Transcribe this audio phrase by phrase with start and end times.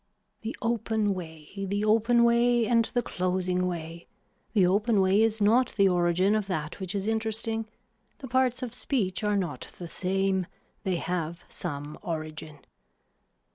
[0.41, 4.07] The open way the open way and the closing way,
[4.53, 7.67] the open way is not the origin of that which is interesting,
[8.17, 10.47] the parts of speech are not the same,
[10.81, 12.61] they have some origin.